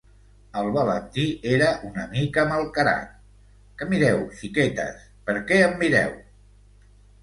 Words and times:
El 0.61 0.69
Valentí 0.77 1.25
era 1.57 1.67
una 1.91 2.07
mica 2.15 2.47
malcarat, 2.53 3.13
què 3.83 3.91
mireu 3.95 4.27
xiquetes, 4.43 5.09
per 5.31 5.41
què 5.49 5.65
em 5.71 5.83
mireu? 5.87 6.23